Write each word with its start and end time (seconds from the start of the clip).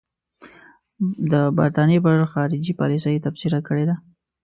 د 1.31 1.33
برټانیې 1.57 1.99
پر 2.05 2.15
خارجي 2.31 2.73
پالیسۍ 2.79 3.15
تبصره 3.25 3.59
کړې 3.67 3.83
ده. 3.89 3.95